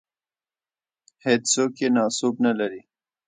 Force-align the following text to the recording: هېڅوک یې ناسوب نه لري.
هېڅوک 1.25 1.73
یې 1.81 1.89
ناسوب 1.95 2.35
نه 2.45 2.51
لري. 2.59 2.81